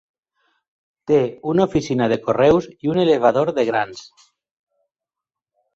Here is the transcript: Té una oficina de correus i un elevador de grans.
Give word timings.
Té 1.11 1.19
una 1.51 1.67
oficina 1.69 2.07
de 2.13 2.17
correus 2.25 2.71
i 2.87 2.93
un 2.95 3.05
elevador 3.05 3.55
de 3.61 3.69
grans. 3.73 4.05